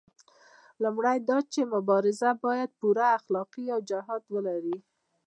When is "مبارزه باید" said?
1.73-2.69